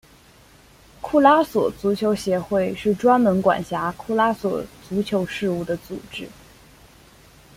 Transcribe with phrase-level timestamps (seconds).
[0.99, 6.27] 库拉索足球协会是专门管辖库拉索足球事务的组织。